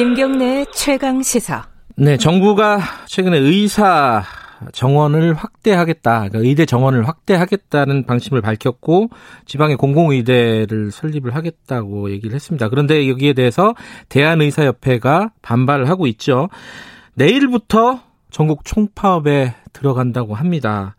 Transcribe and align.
김경래 0.00 0.64
최강 0.72 1.22
시사. 1.22 1.66
네, 1.94 2.16
정부가 2.16 2.80
최근에 3.04 3.36
의사 3.36 4.22
정원을 4.72 5.34
확대하겠다, 5.34 6.20
그러니까 6.20 6.38
의대 6.38 6.64
정원을 6.64 7.06
확대하겠다는 7.06 8.06
방침을 8.06 8.40
밝혔고 8.40 9.10
지방의 9.44 9.76
공공의대를 9.76 10.90
설립을 10.90 11.34
하겠다고 11.34 12.10
얘기를 12.12 12.34
했습니다. 12.34 12.70
그런데 12.70 13.10
여기에 13.10 13.34
대해서 13.34 13.74
대한의사협회가 14.08 15.32
반발을 15.42 15.90
하고 15.90 16.06
있죠. 16.06 16.48
내일부터 17.12 18.00
전국 18.30 18.64
총파업에 18.64 19.54
들어간다고 19.74 20.34
합니다. 20.34 20.96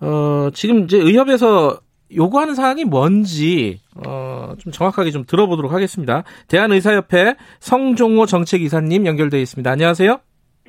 어, 0.00 0.50
지금 0.52 0.84
이제 0.84 0.98
의협에서 0.98 1.80
요구하는 2.16 2.54
사항이 2.54 2.84
뭔지 2.84 3.80
어, 4.06 4.54
좀 4.58 4.72
정확하게 4.72 5.10
좀 5.10 5.24
들어보도록 5.26 5.72
하겠습니다. 5.72 6.24
대한의사협회 6.48 7.36
성종호 7.60 8.26
정책이사님 8.26 9.06
연결되어 9.06 9.40
있습니다. 9.40 9.70
안녕하세요. 9.70 10.20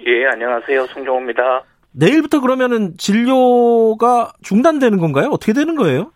예, 0.05 0.25
안녕하세요. 0.31 0.87
성종호입니다. 0.87 1.63
내일부터 1.91 2.41
그러면은 2.41 2.95
진료가 2.97 4.33
중단되는 4.41 4.97
건가요? 4.97 5.29
어떻게 5.31 5.53
되는 5.53 5.75
거예요? 5.75 6.11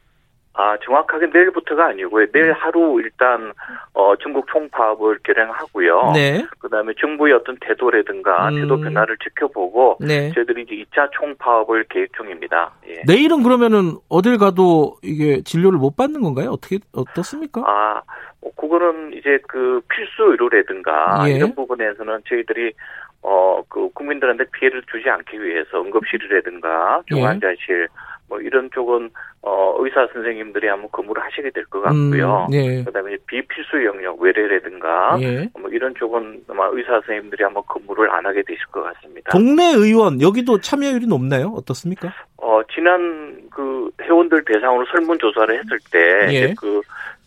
아, 0.59 0.75
정확하게 0.83 1.27
내일부터가 1.27 1.85
아니고요. 1.89 2.25
내일 2.31 2.51
하루 2.51 2.99
일단 2.99 3.53
어 3.93 4.15
전국 4.17 4.47
총파업을 4.47 5.19
결행하고요. 5.23 6.13
네. 6.15 6.45
그다음에 6.59 6.93
정부의 6.99 7.33
어떤 7.33 7.57
태도라든가 7.61 8.49
음. 8.49 8.55
태도 8.61 8.77
변화를 8.77 9.17
지켜보고 9.23 9.99
네. 10.01 10.31
저희들이 10.33 10.63
이제 10.63 10.83
2차 10.83 11.09
총파업을 11.11 11.85
계획 11.89 12.11
중입니다. 12.13 12.71
예. 12.89 13.03
내일은 13.05 13.43
그러면은 13.43 13.97
어딜 14.09 14.39
가도 14.39 14.97
이게 15.03 15.41
진료를 15.43 15.77
못 15.77 15.95
받는 15.95 16.21
건가요? 16.21 16.49
어떻게 16.49 16.79
어떻습니까? 16.91 17.61
아, 17.63 18.01
뭐 18.41 18.51
그거는 18.55 19.13
이제 19.13 19.37
그 19.47 19.79
필수 19.89 20.23
의료라든가 20.23 21.29
예. 21.29 21.33
이런 21.33 21.53
부분에서는 21.53 22.21
저희들이 22.27 22.73
어 23.21 23.47
그 23.69 23.89
국민들한테 23.93 24.45
피해를 24.51 24.81
주지 24.91 25.09
않기 25.09 25.41
위해서 25.41 25.81
응급실이라든가 25.81 27.03
중환자실 27.07 27.87
뭐 28.29 28.39
이런 28.41 28.69
쪽은 28.73 29.09
어 29.41 29.75
의사 29.79 30.05
선생님들이 30.13 30.67
한번 30.67 30.89
근무를 30.91 31.23
하시게 31.23 31.49
될 31.51 31.63
것 31.69 31.81
같고요. 31.81 32.47
음, 32.49 32.53
예. 32.53 32.83
그다음에 32.83 33.15
비필수 33.27 33.85
영역 33.85 34.19
외래라든가 34.21 35.17
예. 35.21 35.49
뭐 35.59 35.69
이런 35.71 35.93
쪽은 35.95 36.43
아마 36.49 36.67
의사 36.73 36.91
선생님들이 36.93 37.43
한번 37.43 37.63
근무를 37.67 38.09
안 38.11 38.25
하게 38.25 38.43
되실 38.43 38.65
것 38.67 38.83
같습니다. 38.83 39.31
동네 39.31 39.73
의원 39.73 40.21
여기도 40.21 40.59
참여율이 40.59 41.07
높나요? 41.07 41.53
어떻습니까? 41.55 42.13
어 42.37 42.61
지난 42.73 43.37
그 43.51 43.89
회원들 44.01 44.43
대상으로 44.45 44.85
설문 44.91 45.17
조사를 45.19 45.57
했을 45.57 45.79
때 45.91 46.33
예. 46.33 46.53
그 46.57 46.81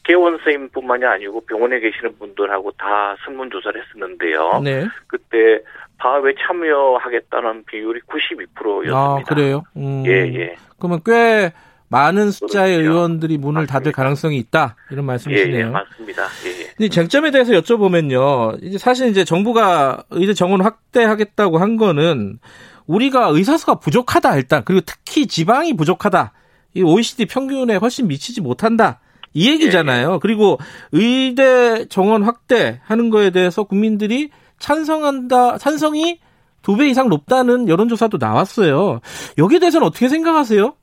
개원 0.05 0.37
선생님뿐만이 0.39 1.05
아니고 1.05 1.43
병원에 1.43 1.79
계시는 1.81 2.17
분들하고 2.19 2.73
다 2.73 3.15
설문 3.25 3.51
조사를 3.51 3.81
했었는데요. 3.81 4.61
네. 4.65 4.87
그때 5.07 5.63
파업에 6.01 6.33
참여하겠다는 6.47 7.65
비율이 7.67 8.01
92%였습니다. 8.03 8.97
아 8.97 9.23
그래요? 9.27 9.63
음, 9.77 10.03
예, 10.07 10.13
예. 10.35 10.57
그러면 10.79 11.01
꽤 11.05 11.53
많은 11.89 12.31
숫자의 12.31 12.77
그렇죠. 12.77 12.93
의원들이 12.93 13.37
문을 13.39 13.67
닫을 13.67 13.91
맞습니다. 13.91 13.97
가능성이 13.97 14.39
있다 14.39 14.77
이런 14.91 15.05
예, 15.05 15.07
말씀이시네요. 15.07 15.59
예, 15.59 15.65
맞습니다. 15.65 16.23
예, 16.47 16.85
예. 16.85 16.89
쟁점에 16.89 17.31
대해서 17.31 17.53
여쭤보면요. 17.53 18.63
이제 18.63 18.79
사실 18.79 19.09
이제 19.09 19.25
정부가 19.25 20.05
의대 20.11 20.33
정원 20.33 20.63
확대하겠다고 20.63 21.59
한 21.59 21.77
거는 21.77 22.39
우리가 22.87 23.29
의사수가 23.29 23.77
부족하다 23.77 24.37
일단 24.37 24.65
그리고 24.65 24.83
특히 24.87 25.27
지방이 25.27 25.77
부족하다. 25.77 26.33
이 26.75 26.83
OECD 26.83 27.27
평균에 27.27 27.77
훨씬 27.77 28.07
미치지 28.07 28.41
못한다. 28.41 29.01
이 29.33 29.51
얘기잖아요. 29.51 30.21
그리고 30.21 30.59
의대 30.93 31.87
정원 31.89 32.23
확대하는 32.23 33.11
거에 33.11 33.31
대해서 33.31 33.65
국민들이 33.65 34.31
찬성한다, 34.61 35.59
찬성이 35.59 36.21
두 36.63 36.77
배 36.77 36.87
이상 36.89 37.09
높다는 37.09 37.69
여론조사도 37.69 38.19
나왔어요. 38.21 39.01
여기에 39.39 39.59
대해서는 39.61 39.87
어떻게 39.87 40.09
생각하세요? 40.09 40.75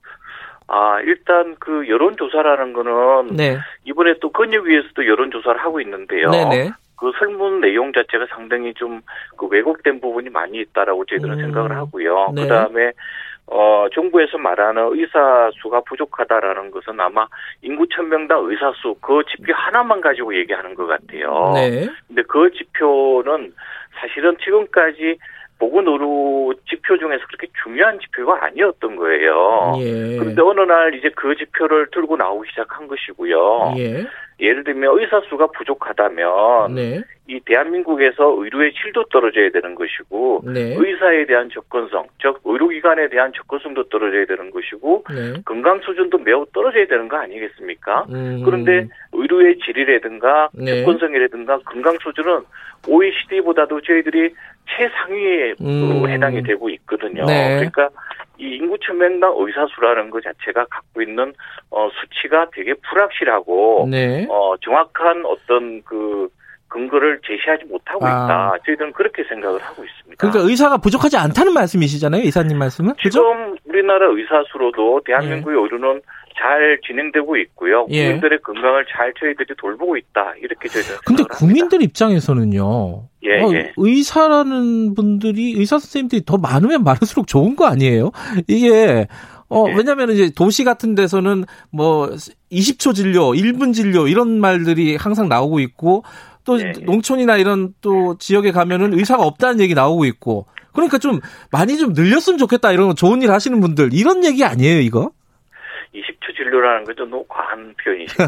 아, 0.68 1.00
일단 1.02 1.56
그 1.60 1.88
여론조사라는 1.88 2.74
거는 2.74 3.36
네. 3.38 3.58
이번에 3.86 4.16
또 4.20 4.32
건역위에서도 4.32 5.08
여론조사를 5.08 5.62
하고 5.62 5.80
있는데요. 5.80 6.30
네네. 6.30 6.72
그 6.98 7.12
설문 7.20 7.62
내용 7.62 7.94
자체가 7.94 8.26
상당히 8.36 8.74
좀 8.74 9.02
그 9.38 9.46
왜곡된 9.46 10.02
부분이 10.02 10.30
많이 10.32 10.58
있다라고 10.60 11.06
저희들은 11.06 11.36
음, 11.36 11.42
생각을 11.46 11.72
하고요. 11.78 12.32
네. 12.34 12.42
그 12.42 12.48
다음에 12.48 12.92
어 13.50 13.88
정부에서 13.94 14.38
말하는 14.38 14.90
의사 14.92 15.50
수가 15.62 15.82
부족하다라는 15.82 16.72
것은 16.72 17.00
아마 17.00 17.28
인구 17.62 17.88
천명당 17.88 18.46
의사 18.46 18.74
수 18.82 18.94
그 19.02 19.22
지표 19.30 19.54
하나만 19.54 20.02
가지고 20.02 20.36
얘기하는 20.36 20.76
것 20.76 20.86
같아요. 20.86 21.54
네. 21.56 21.88
근데 22.08 22.24
그 22.24 22.52
지표는 22.52 23.54
사실은 24.00 24.36
지금까지 24.44 25.18
보건의료 25.60 26.54
지표 26.70 26.98
중에서 26.98 27.26
그렇게 27.28 27.48
중요한 27.64 28.00
지표가 28.00 28.46
아니었던 28.46 28.96
거예요. 28.96 29.74
예. 29.80 30.18
그런데 30.18 30.42
어느 30.42 30.62
날 30.62 30.94
이제 30.94 31.10
그 31.16 31.36
지표를 31.36 31.88
들고 31.92 32.16
나오기 32.18 32.50
시작한 32.50 32.88
것이고요. 32.88 33.74
예. 33.78 34.06
예를 34.40 34.64
들면 34.64 35.00
의사 35.00 35.20
수가 35.30 35.48
부족하다면 35.48 36.76
네. 36.76 37.02
이 37.28 37.40
대한민국에서 37.44 38.36
의료의 38.38 38.74
질도 38.74 39.06
떨어져야 39.06 39.50
되는 39.50 39.76
것이고 39.76 40.44
네. 40.46 40.76
의사에 40.78 41.26
대한 41.26 41.50
접근성, 41.50 42.08
즉 42.22 42.40
의료기관에 42.46 43.10
대한 43.10 43.34
접근성도 43.34 43.90
떨어져야 43.90 44.26
되는 44.26 44.52
것이고 44.52 45.04
네. 45.10 45.42
건강 45.44 45.80
수준도 45.82 46.20
매우 46.20 46.46
떨어져야 46.54 46.86
되는 46.86 47.08
거 47.08 47.18
아니겠습니까? 47.18 48.06
음. 48.10 48.44
그런데 48.46 48.88
의료의 49.12 49.58
질이라든가 49.60 50.50
네. 50.54 50.84
접근성이라든가 50.84 51.60
건강 51.66 51.98
수준은 52.02 52.42
OECD보다도 52.88 53.82
저희들이 53.82 54.34
최상위에 54.70 55.56
음. 55.62 56.04
어, 56.04 56.08
해당이 56.08 56.44
되고 56.44 56.70
있거든요. 56.70 57.26
네. 57.26 57.56
그러니까 57.56 57.90
이 58.40 58.56
인구 58.56 58.78
천명당 58.80 59.34
의사 59.38 59.66
수라는 59.68 60.10
것 60.10 60.24
자체가 60.24 60.66
갖고 60.70 61.02
있는 61.02 61.34
어, 61.72 61.90
수치가 62.00 62.48
되게 62.54 62.74
불확실하고 62.74 63.88
네. 63.90 64.28
어, 64.30 64.56
정확한 64.62 65.26
어떤 65.26 65.82
그 65.84 66.30
근거를 66.70 67.20
제시하지 67.26 67.66
못하고 67.66 68.06
아. 68.06 68.10
있다. 68.10 68.54
저희들은 68.66 68.92
그렇게 68.94 69.24
생각을 69.24 69.62
하고 69.62 69.84
있습니다. 69.84 70.16
그러니까 70.18 70.50
의사가 70.50 70.78
부족하지 70.78 71.18
않다는 71.18 71.54
말씀이시잖아요, 71.54 72.22
이사님 72.24 72.58
말씀은. 72.58 72.94
그죠? 73.02 73.10
지금 73.10 73.56
우리나라 73.66 74.08
의사 74.10 74.44
수로도 74.52 75.02
대한민국의 75.06 75.58
의료는 75.58 76.02
잘 76.40 76.80
진행되고 76.86 77.38
있고요. 77.38 77.88
예. 77.90 78.06
국민들의 78.06 78.40
건강을 78.42 78.86
잘 78.96 79.14
저희들이 79.20 79.56
돌보고 79.58 79.98
있다. 79.98 80.34
이렇게 80.42 80.70
저희들은 80.70 80.98
근데 81.06 81.24
합니다. 81.24 81.38
국민들 81.38 81.82
입장에서는요. 81.82 83.08
예, 83.24 83.42
어, 83.42 83.54
예. 83.54 83.74
의사라는 83.76 84.94
분들이 84.94 85.54
의사 85.58 85.80
선생님들이 85.80 86.24
더 86.26 86.38
많으면 86.38 86.84
많을수록 86.84 87.28
좋은 87.28 87.56
거 87.56 87.66
아니에요? 87.66 88.12
이게 88.48 89.08
어 89.50 89.66
예. 89.70 89.74
왜냐면 89.76 90.12
이제 90.12 90.30
도시 90.30 90.64
같은 90.64 90.96
데서는 90.96 91.46
뭐 91.72 92.10
20초 92.52 92.94
진료, 92.94 93.32
1분 93.32 93.74
진료 93.74 94.08
이런 94.08 94.40
말들이 94.40 94.96
항상 94.96 95.30
나오고 95.30 95.60
있고 95.60 96.04
또 96.44 96.60
예, 96.60 96.74
예. 96.80 96.86
농촌이나 96.86 97.38
이런 97.38 97.74
또 97.82 98.18
지역에 98.18 98.52
가면은 98.52 98.94
의사가 98.94 99.24
없다는 99.24 99.60
얘기 99.60 99.74
나오고 99.74 100.06
있고 100.06 100.46
그러니까 100.74 101.00
좀 101.00 101.20
많이 101.52 101.78
좀 101.78 101.94
늘렸으면 101.94 102.38
좋겠다 102.38 102.72
이런 102.72 102.96
좋은 102.96 103.22
일 103.24 103.32
하시는 103.32 103.60
분들 103.60 103.94
이런 103.94 104.24
얘기 104.24 104.46
아니에요, 104.46 104.80
이거? 104.80 105.12
20초 106.38 106.44
진료라는 106.44 106.86
건좀 106.86 107.10
너무 107.10 107.26
과한 107.28 107.74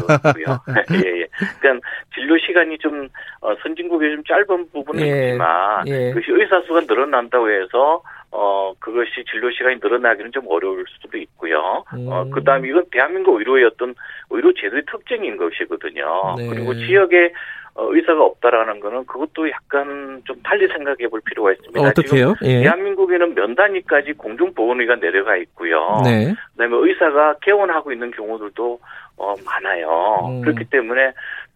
같고요. 0.06 0.44
예, 1.04 1.20
예. 1.20 1.26
그러니까 1.60 1.86
진료 2.14 2.36
시간이 2.38 2.78
좀 2.78 3.08
어, 3.40 3.54
선진국에 3.62 4.10
좀 4.10 4.24
짧은 4.24 4.70
부분은 4.72 5.06
예, 5.06 5.28
있지만 5.28 5.86
예. 5.86 6.10
그것이 6.12 6.26
의사 6.32 6.60
수가 6.62 6.80
늘어난다고 6.80 7.50
해서 7.50 8.02
어 8.32 8.72
그것이 8.78 9.24
진료 9.30 9.50
시간이 9.50 9.78
늘어나기는 9.82 10.30
좀 10.32 10.44
어려울 10.48 10.84
수도 11.00 11.18
있고요. 11.18 11.58
어 11.58 12.22
음. 12.22 12.30
그다음에 12.30 12.68
이건 12.68 12.84
대한민국 12.92 13.38
의료의 13.38 13.64
어떤 13.64 13.94
의료 14.30 14.52
제도의 14.52 14.82
특징인 14.90 15.36
것이거든요. 15.36 16.36
네. 16.38 16.48
그리고 16.48 16.74
지역에 16.74 17.32
어, 17.69 17.69
의사가 17.88 18.22
없다라는 18.22 18.80
거는 18.80 19.06
그것도 19.06 19.48
약간 19.50 20.22
좀 20.24 20.36
달리 20.42 20.66
생각해 20.68 21.08
볼 21.08 21.20
필요가 21.24 21.52
있습니다. 21.52 21.80
어떻게 21.80 22.18
해요? 22.18 22.34
지금 22.38 22.52
예. 22.52 22.62
대한민국에는 22.62 23.34
면 23.34 23.54
단위까지 23.54 24.12
공중보건의가 24.14 24.96
내려가 24.96 25.36
있고요. 25.36 26.00
네. 26.04 26.34
그다음에 26.52 26.76
의사가 26.76 27.36
개원하고 27.42 27.92
있는 27.92 28.10
경우들도 28.10 28.80
어, 29.16 29.34
많아요. 29.44 30.28
음. 30.28 30.40
그렇기 30.42 30.64
때문에 30.64 31.12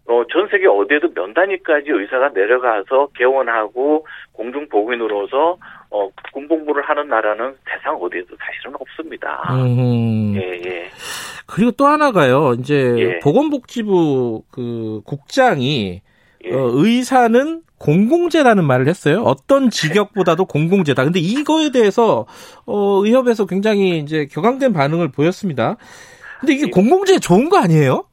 어, 0.06 0.23
전 0.31 0.49
세계 0.50 0.67
어디에도 0.67 1.12
면 1.15 1.32
단위까지 1.32 1.91
의사가 1.91 2.31
내려가서 2.35 3.09
개원하고 3.17 4.06
공중보건으로서 4.32 5.56
어, 5.91 6.11
군복무를 6.32 6.82
하는 6.82 7.09
나라는 7.09 7.55
세상 7.65 7.97
어디에도 7.97 8.37
사실은 8.38 8.75
없습니다. 8.79 9.43
음. 9.50 10.35
예, 10.37 10.61
예. 10.65 10.91
그리고 11.47 11.70
또 11.73 11.87
하나가요. 11.87 12.55
이제 12.59 12.94
예. 12.99 13.19
보건복지부 13.20 14.43
그 14.50 15.00
국장이 15.05 16.03
예. 16.46 16.52
어, 16.52 16.70
의사는 16.75 17.62
공공재라는 17.79 18.64
말을 18.64 18.88
했어요. 18.88 19.23
어떤 19.23 19.70
직역보다도 19.70 20.46
공공재다. 20.46 21.05
근데 21.05 21.20
이거에 21.20 21.70
대해서 21.70 22.26
어, 22.67 23.00
의협에서 23.05 23.46
굉장히 23.46 23.99
이제 23.99 24.26
격앙된 24.31 24.73
반응을 24.73 25.11
보였습니다. 25.11 25.76
근데 26.41 26.55
이게 26.55 26.64
예. 26.67 26.70
공공재 26.70 27.19
좋은 27.19 27.49
거 27.49 27.58
아니에요? 27.58 28.05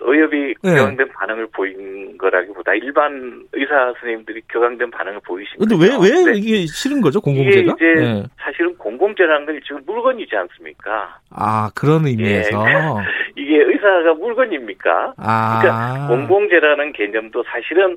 의협이 0.00 0.54
네. 0.62 0.74
격앙된 0.74 1.08
반응을 1.08 1.48
보인 1.52 2.16
거라기보다 2.18 2.74
일반 2.74 3.42
의사 3.52 3.92
선생님들이 4.00 4.42
격앙된 4.48 4.90
반응을 4.90 5.20
보이십니다. 5.26 5.76
근데 5.76 5.76
왜, 5.76 5.90
왜 6.00 6.36
이게 6.36 6.66
싫은 6.66 7.00
거죠, 7.00 7.20
공공재가? 7.20 7.74
이게 7.76 7.92
이제 7.92 8.00
네. 8.00 8.22
사실은 8.38 8.76
공공재라는 8.76 9.46
건 9.46 9.60
지금 9.64 9.82
물건이지 9.86 10.34
않습니까? 10.36 11.18
아, 11.30 11.70
그런 11.74 12.06
의미에서. 12.06 12.64
예, 12.68 12.72
이게 13.36 13.56
의사가 13.56 14.14
물건입니까? 14.14 15.14
아. 15.16 15.60
그러니까 15.60 16.06
공공재라는 16.08 16.92
개념도 16.92 17.42
사실은 17.44 17.96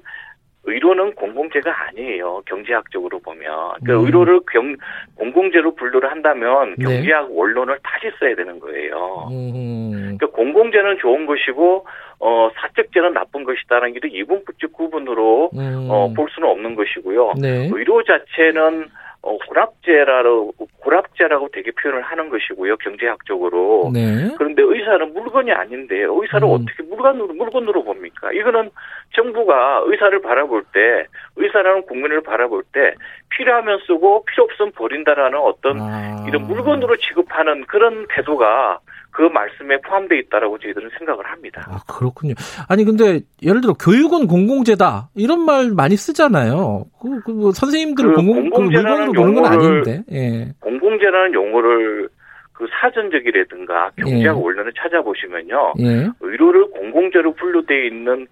의료는 0.67 1.15
공공재가 1.15 1.73
아니에요. 1.87 2.41
경제학적으로 2.45 3.19
보면. 3.19 3.45
그러니까 3.79 3.93
음. 3.93 4.05
의료를 4.05 4.41
경, 4.51 4.75
공공재로 5.15 5.75
분류를 5.75 6.11
한다면 6.11 6.75
네. 6.77 6.83
경제학 6.83 7.29
네. 7.29 7.35
원론을 7.35 7.79
다시 7.81 8.13
써야 8.19 8.35
되는 8.35 8.59
거예요. 8.59 9.29
음. 9.31 9.91
그러니까 10.17 10.27
공공재는 10.27 10.97
좋은 10.99 11.25
것이고 11.25 11.87
어, 12.19 12.49
사적재는 12.55 13.13
나쁜 13.13 13.45
것이다라는 13.45 13.93
게 13.93 14.07
이분법적 14.09 14.73
구분으로 14.73 15.51
음. 15.55 15.87
어, 15.89 16.11
볼 16.13 16.27
수는 16.31 16.49
없는 16.49 16.75
것이고요. 16.75 17.33
네. 17.41 17.69
의료 17.71 18.03
자체는 18.03 18.87
어, 19.27 19.37
고랍제라고, 19.45 20.53
고랍제라고 20.79 21.49
되게 21.51 21.71
표현을 21.71 22.01
하는 22.01 22.29
것이고요, 22.29 22.77
경제학적으로. 22.77 23.91
네. 23.93 24.33
그런데 24.37 24.63
의사는 24.63 25.13
물건이 25.13 25.51
아닌데, 25.51 26.05
의사를 26.07 26.47
음. 26.47 26.53
어떻게 26.53 26.83
물건으로, 26.83 27.33
물건으로 27.33 27.83
봅니까? 27.83 28.31
이거는 28.31 28.69
정부가 29.13 29.81
의사를 29.85 30.21
바라볼 30.21 30.63
때, 30.73 31.07
의사라는 31.35 31.81
국민을 31.87 32.21
바라볼 32.21 32.63
때, 32.71 32.93
필요하면 33.31 33.79
쓰고, 33.85 34.23
필요 34.23 34.45
없으면 34.45 34.71
버린다라는 34.71 35.37
어떤 35.37 35.81
아. 35.81 36.25
이런 36.25 36.47
물건으로 36.47 36.95
취급하는 36.95 37.65
그런 37.65 38.05
태도가 38.09 38.79
그 39.17 39.23
말씀에 39.23 39.77
포함되어 39.81 40.15
있다라고 40.19 40.59
저희들은 40.59 40.91
생각을 40.99 41.25
합니다. 41.25 41.65
아, 41.67 41.79
그렇군요. 41.91 42.35
아니, 42.69 42.83
근데 42.85 43.21
예를 43.41 43.61
들어 43.61 43.73
교육은 43.73 44.27
공공재다. 44.27 45.09
이런 45.15 45.41
말 45.43 45.71
많이 45.71 45.95
쓰잖아요. 45.97 46.85
그, 47.01 47.19
그 47.23 47.31
뭐 47.31 47.51
선생님들은 47.51 48.11
그 48.11 48.15
공공, 48.17 48.49
공공재라는 48.51 49.11
그 49.13 49.19
용어를, 49.19 49.47
아닌데. 49.51 50.03
예. 50.11 50.53
공공재라는 50.59 51.33
용어를 51.33 52.09
그 52.53 52.67
사전적이라든가 52.79 53.89
경제학 53.97 54.37
예. 54.37 54.39
원론을 54.39 54.71
찾아보시면요. 54.77 55.73
예. 55.79 56.09
의료를 56.19 56.69
공공재로 56.69 57.33
분류되어 57.33 57.85
있는 57.85 58.27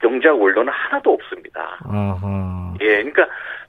경제학 0.00 0.40
원론은 0.40 0.72
하나도 0.72 1.14
없습니다. 1.14 1.78
아하. 1.82 2.74
예, 2.80 3.02
그러니까 3.02 3.26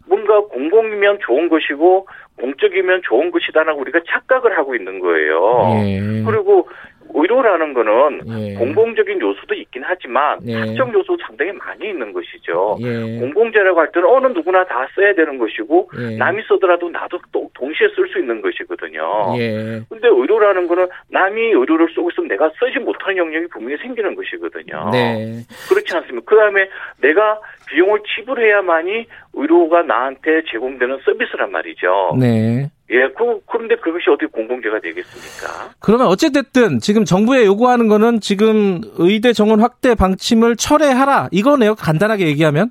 뭔가 0.08 0.40
공공이면 0.42 1.20
좋은 1.22 1.50
것이고 1.50 2.08
공적이면 2.40 3.02
좋은 3.04 3.32
것이다라고 3.32 3.82
우리가 3.82 4.00
착각을 4.08 4.58
하고 4.58 4.76
있는 4.76 5.00
거예요. 5.00 5.84
예. 5.86 6.24
그리고 6.26 6.68
의료라는 7.14 7.74
거는 7.74 8.22
예. 8.40 8.54
공공적인 8.56 9.20
요소도 9.22 9.54
있긴 9.56 9.84
하지만 9.86 10.40
예. 10.46 10.54
사적 10.54 10.94
요소도 10.94 11.18
상당히 11.26 11.52
많이 11.54 11.90
있는 11.90 12.14
것이죠. 12.14 12.78
예. 12.82 13.20
공공재라고 13.20 13.80
할 13.80 13.92
때는 13.92 14.08
어느 14.10 14.28
누구나 14.28 14.66
다 14.66 14.88
써야 14.96 15.14
되는 15.14 15.38
것이고 15.38 15.90
예. 16.00 16.18
남이 16.18 16.44
쓰더라도 16.44 16.90
나도 16.90 17.20
또 17.32 17.50
동시에 17.54 17.88
쓸 17.96 18.08
수 18.10 18.20
있는 18.20 18.42
것이거든요. 18.42 19.36
예. 19.38 19.82
근데 19.90 20.08
의료라는 20.08 20.68
거는 20.68 20.88
남이 21.10 21.42
의료를 21.42 21.90
쓰고 21.94 22.10
있으면 22.12 22.28
내가 22.30 22.52
쓰지 22.60 22.80
못하는 22.80 23.18
영역이 23.18 23.48
분명히 23.48 23.78
생기는 23.78 24.16
것이거든요. 24.16 24.90
네. 24.92 25.42
그렇지 25.70 25.96
않습니까? 25.96 26.26
그 26.26 26.36
다음에 26.36 26.70
내가 27.02 27.40
비용을 27.68 28.02
지불해야만이 28.16 29.06
의료가 29.34 29.84
나한테 29.84 30.44
제공되는 30.52 31.00
서비스란 31.04 31.52
말이죠. 31.52 32.16
네. 32.20 32.70
예, 32.90 33.08
그, 33.10 33.42
그런데 33.52 33.76
그것이 33.76 34.10
어떻게 34.10 34.28
공공재가 34.28 34.80
되겠습니까? 34.80 35.72
그러면 35.80 36.08
어쨌든 36.08 36.80
지금 36.80 37.04
정부에 37.04 37.46
요구하는 37.46 37.88
거는 37.90 38.22
지금 38.22 38.82
의대 38.98 39.34
정원 39.34 39.60
확대 39.60 39.94
방침을 39.94 40.56
철회하라. 40.56 41.28
이거네요. 41.32 41.76
간단하게 41.76 42.28
얘기하면. 42.28 42.70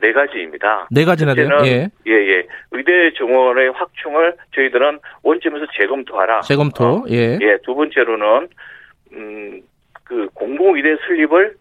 네 0.00 0.12
가지입니다. 0.12 0.88
네 0.90 1.04
가지나 1.04 1.34
돼요? 1.34 1.48
예. 1.64 1.88
예, 2.06 2.12
예. 2.12 2.46
의대 2.72 3.12
정원의 3.16 3.70
확충을 3.70 4.34
저희들은 4.54 4.98
원점에서 5.22 5.66
재검토하라. 5.78 6.40
재검토, 6.40 6.84
어, 6.84 7.04
예. 7.08 7.38
예, 7.40 7.56
두 7.64 7.74
번째로는, 7.74 8.48
음, 9.12 9.62
그 10.02 10.28
공공의대 10.34 10.96
설립을 11.06 11.54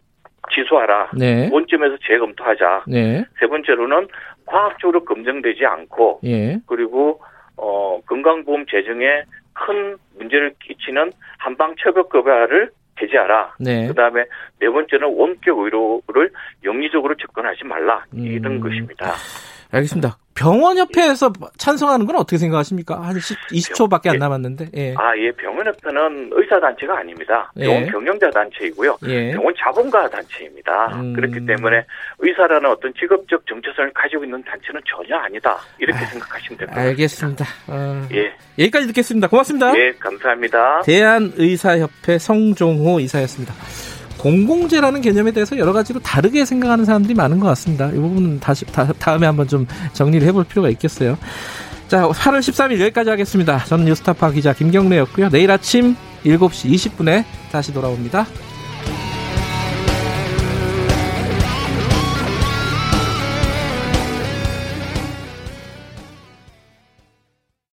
취소하라. 0.54 1.12
네. 1.16 1.48
원점에서 1.52 1.96
재검토하자. 2.06 2.84
네. 2.88 3.24
세 3.40 3.48
번째로는 3.48 4.08
과학적으로 4.46 5.06
검증되지 5.06 5.66
않고, 5.66 6.20
예. 6.26 6.58
그리고 6.66 7.22
어, 7.58 8.00
건강보험 8.06 8.66
재정에 8.70 9.24
큰 9.54 9.98
문제를 10.18 10.54
끼치는 10.62 11.12
한방처벌급여를 11.38 12.72
제재하라. 13.00 13.56
네. 13.60 13.88
그 13.88 13.94
다음에 13.94 14.26
네 14.60 14.70
번째는 14.70 15.16
원격 15.16 15.58
의료를 15.60 16.32
영리적으로 16.64 17.16
접근하지 17.16 17.66
말라. 17.66 18.06
이런 18.14 18.54
음. 18.54 18.60
것입니다. 18.60 19.14
알겠습니다. 19.74 20.18
병원협회에서 20.36 21.32
찬성하는 21.58 22.06
건 22.06 22.16
어떻게 22.16 22.38
생각하십니까? 22.38 23.02
한 23.02 23.16
20초밖에 23.16 24.08
안 24.08 24.16
예. 24.16 24.18
남았는데. 24.20 24.70
예. 24.76 24.96
아, 24.98 25.16
예. 25.18 25.32
병원협회는 25.32 26.32
의사단체가 26.32 26.98
아닙니다. 27.00 27.52
예. 27.58 27.66
병원 27.66 27.84
예. 27.84 27.88
경영자 27.88 28.30
단체이고요. 28.32 28.98
예. 29.08 29.32
병원 29.32 29.54
자본가 29.58 30.10
단체입니다. 30.10 30.88
음. 31.00 31.14
그렇기 31.14 31.46
때문에 31.46 31.86
의사라는 32.20 32.70
어떤 32.70 32.94
직업적 32.94 33.46
정체성을 33.48 33.92
가지고 33.94 34.24
있는 34.24 34.44
단체는 34.44 34.82
전혀 34.86 35.16
아니다. 35.18 35.58
이렇게 35.80 36.00
아, 36.00 36.08
생각하시면 36.08 36.58
됩니다. 36.58 36.82
알겠습니다. 36.82 37.46
어, 37.68 38.08
예. 38.14 38.34
여기까지 38.60 38.88
듣겠습니다. 38.88 39.28
고맙습니다. 39.28 39.78
예, 39.78 39.92
감사합니다. 40.00 40.82
대한의사협회 40.82 42.18
성종호 42.18 43.00
이사였습니다. 43.00 43.54
공공재라는 44.24 45.02
개념에 45.02 45.32
대해서 45.32 45.58
여러 45.58 45.74
가지로 45.74 46.00
다르게 46.00 46.46
생각하는 46.46 46.86
사람들이 46.86 47.14
많은 47.14 47.42
것 47.42 47.48
같습니다. 47.48 47.90
이 47.90 47.96
부분은 47.96 48.40
다시 48.40 48.64
다, 48.66 48.88
다음에 48.98 49.28
한번 49.28 49.50
좀 49.50 49.68
정리를 49.92 50.26
해볼 50.30 50.46
필요가 50.46 50.70
있겠어요. 50.70 51.18
자, 51.90 52.08
8월 52.08 52.40
13일 52.40 52.80
여기까지 52.80 53.10
하겠습니다. 53.10 53.66
저는 53.66 53.84
뉴스타파 53.84 54.32
기자 54.32 54.54
김경래였고요. 54.54 55.30
내일 55.30 55.52
아침 55.52 55.98
7시 56.24 56.72
20분에 56.72 57.26
다시 57.52 57.74
돌아옵니다. 57.74 58.26